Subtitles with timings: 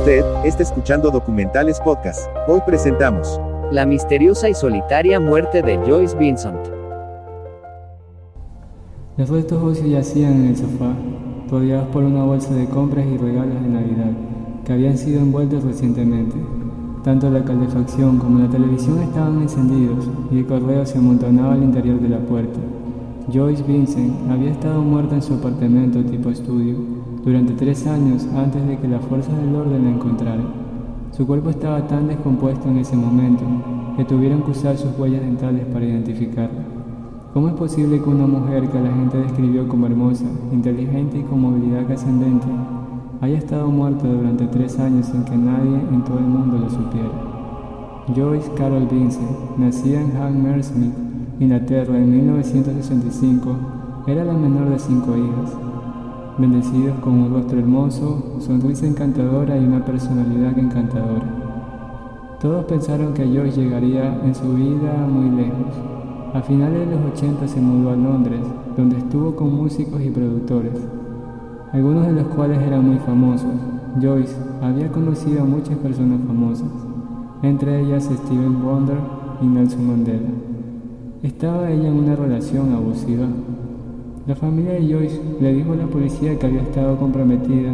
[0.00, 2.26] Usted está escuchando Documentales Podcast.
[2.48, 3.38] Hoy presentamos
[3.70, 6.56] La misteriosa y solitaria muerte de Joyce Vincent.
[9.18, 10.94] Los restos óseos yacían en el sofá,
[11.50, 14.12] rodeados por una bolsa de compras y regalos de Navidad,
[14.64, 16.34] que habían sido envueltos recientemente.
[17.04, 22.00] Tanto la calefacción como la televisión estaban encendidos y el correo se amontonaba al interior
[22.00, 22.58] de la puerta.
[23.32, 26.76] Joyce Vincent había estado muerta en su apartamento tipo estudio
[27.24, 30.48] durante tres años antes de que las fuerzas del orden la encontraran.
[31.12, 33.44] Su cuerpo estaba tan descompuesto en ese momento
[33.96, 36.64] que tuvieron que usar sus huellas dentales para identificarla.
[37.32, 41.42] ¿Cómo es posible que una mujer que la gente describió como hermosa, inteligente y con
[41.42, 42.48] movilidad ascendente
[43.20, 47.10] haya estado muerta durante tres años sin que nadie en todo el mundo lo supiera?
[48.16, 51.09] Joyce Carol Vincent, nacida en Hammersmith,
[51.40, 53.56] Inglaterra en 1965,
[54.06, 55.56] era la menor de cinco hijas
[56.36, 61.24] bendecidos con un rostro hermoso, sonrisa encantadora y una personalidad encantadora.
[62.42, 65.74] Todos pensaron que Joyce llegaría en su vida muy lejos.
[66.34, 68.40] A finales de los 80 se mudó a Londres,
[68.76, 70.74] donde estuvo con músicos y productores,
[71.72, 73.50] algunos de los cuales eran muy famosos.
[73.98, 76.68] Joyce había conocido a muchas personas famosas,
[77.42, 78.98] entre ellas Steven Wonder
[79.40, 80.28] y Nelson Mandela.
[81.22, 83.26] Estaba ella en una relación abusiva
[84.30, 87.72] la familia de Joyce le dijo a la policía que había estado comprometida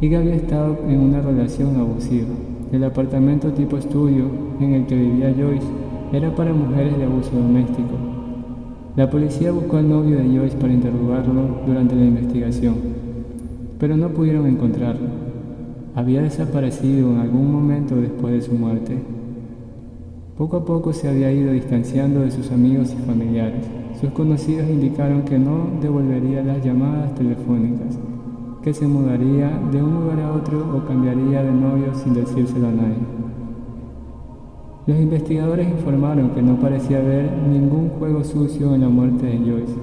[0.00, 2.28] y que había estado en una relación abusiva.
[2.70, 4.26] El apartamento tipo estudio
[4.60, 5.66] en el que vivía Joyce
[6.12, 7.96] era para mujeres de abuso doméstico.
[8.94, 12.74] La policía buscó al novio de Joyce para interrogarlo durante la investigación,
[13.80, 15.08] pero no pudieron encontrarlo.
[15.96, 18.98] Había desaparecido en algún momento después de su muerte.
[20.36, 23.64] Poco a poco se había ido distanciando de sus amigos y familiares.
[23.98, 27.98] Sus conocidos indicaron que no devolvería las llamadas telefónicas,
[28.62, 32.72] que se mudaría de un lugar a otro o cambiaría de novio sin decírselo a
[32.72, 33.16] nadie.
[34.86, 39.74] Los investigadores informaron que no parecía haber ningún juego sucio en la muerte de Joyce.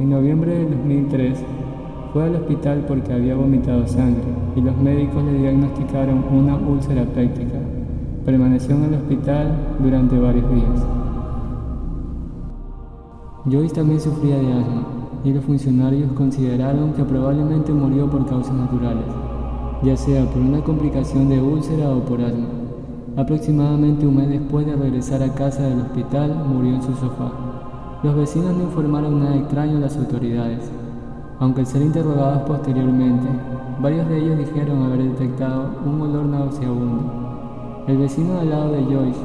[0.00, 1.38] En noviembre de 2003
[2.12, 4.24] fue al hospital porque había vomitado sangre
[4.56, 7.59] y los médicos le diagnosticaron una úlcera péptica.
[8.30, 9.48] Permaneció en el hospital
[9.82, 10.86] durante varios días.
[13.44, 14.84] Joyce también sufría de asma
[15.24, 19.02] y los funcionarios consideraron que probablemente murió por causas naturales,
[19.82, 22.46] ya sea por una complicación de úlcera o por asma.
[23.16, 27.32] Aproximadamente un mes después de regresar a casa del hospital, murió en su sofá.
[28.04, 30.70] Los vecinos no informaron nada extraño a las autoridades,
[31.40, 33.26] aunque al ser interrogados posteriormente,
[33.82, 37.29] varios de ellos dijeron haber detectado un olor nauseabundo.
[37.86, 39.20] El vecino al lado de Joyce,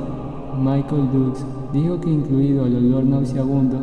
[0.57, 3.77] Michael Dukes, dijo que incluido el olor nauseabundo,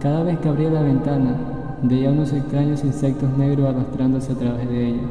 [0.00, 1.36] cada vez que abría la ventana,
[1.82, 5.02] veía unos extraños insectos negros arrastrándose a través de ella.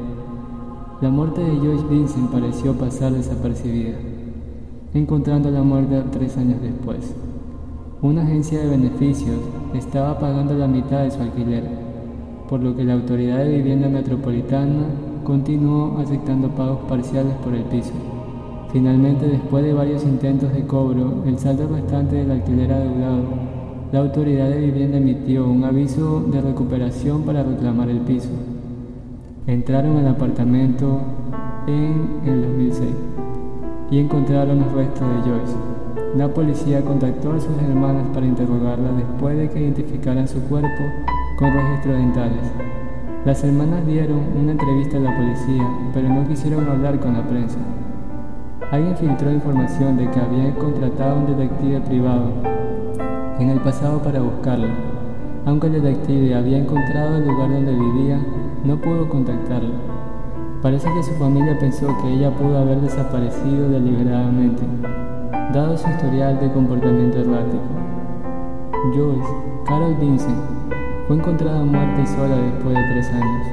[1.02, 3.98] La muerte de Joyce Vincent pareció pasar desapercibida,
[4.94, 7.16] encontrando la muerte tres años después.
[8.02, 9.40] Una agencia de beneficios
[9.74, 11.64] estaba pagando la mitad de su alquiler,
[12.50, 14.86] por lo que la Autoridad de Vivienda Metropolitana
[15.24, 17.94] continuó aceptando pagos parciales por el piso.
[18.74, 23.54] Finalmente, después de varios intentos de cobro, el saldo restante del alquiler adeudado
[23.94, 28.30] la autoridad de vivienda emitió un aviso de recuperación para reclamar el piso.
[29.46, 31.00] Entraron al apartamento
[31.68, 32.90] en el 2006
[33.92, 35.56] y encontraron los restos de Joyce.
[36.18, 40.84] La policía contactó a sus hermanas para interrogarla después de que identificaran su cuerpo
[41.38, 42.52] con registros dentales.
[43.26, 47.60] Las hermanas dieron una entrevista a la policía, pero no quisieron hablar con la prensa.
[48.74, 52.32] Alguien filtró información de que habían contratado a un detective privado
[53.38, 54.74] en el pasado para buscarla.
[55.46, 58.20] Aunque el detective había encontrado el lugar donde vivía,
[58.64, 59.76] no pudo contactarla.
[60.64, 64.64] Parece que su familia pensó que ella pudo haber desaparecido deliberadamente,
[65.54, 67.62] dado su historial de comportamiento errático.
[68.96, 69.36] Joyce,
[69.68, 70.42] Carol Vincent,
[71.06, 73.48] fue encontrada muerta y sola después de tres años.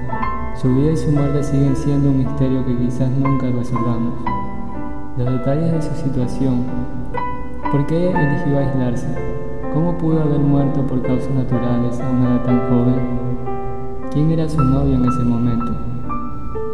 [0.59, 4.15] Su vida y su muerte siguen siendo un misterio que quizás nunca resolvamos.
[5.17, 6.65] Los detalles de su situación,
[7.71, 9.09] por qué eligió aislarse,
[9.73, 12.97] ¿Cómo pudo haber muerto por causas naturales a una edad tan joven?
[14.11, 15.73] ¿Quién era su novio en ese momento?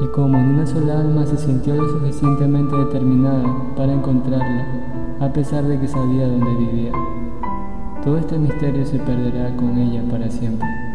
[0.00, 3.44] Y cómo en una sola alma se sintió lo suficientemente determinada
[3.76, 4.66] para encontrarla,
[5.20, 6.92] a pesar de que sabía dónde vivía.
[8.02, 10.85] Todo este misterio se perderá con ella para siempre.